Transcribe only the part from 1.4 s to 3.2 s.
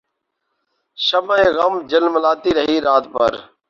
غم جھلملاتی رہی رات